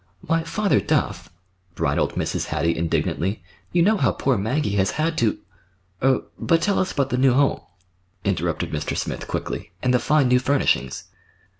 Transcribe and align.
"Why, 0.21 0.41
Father 0.43 0.79
Duff," 0.79 1.29
bridled 1.75 2.13
Mrs. 2.15 2.45
Hattie 2.47 2.75
indignantly, 2.75 3.43
"you 3.71 3.83
know 3.83 3.97
how 3.97 4.11
poor 4.11 4.35
Maggie 4.35 4.73
has 4.77 4.89
had 4.97 5.15
to—" 5.19 5.37
"Er—but 6.01 6.59
tell 6.59 6.79
us 6.79 6.91
about 6.91 7.11
the 7.11 7.17
new 7.19 7.33
home," 7.33 7.59
interrupted 8.23 8.71
Mr. 8.71 8.97
Smith 8.97 9.27
quickly, 9.27 9.69
"and 9.83 9.93
the 9.93 9.99
fine 9.99 10.27
new 10.27 10.39
furnishings." 10.39 11.03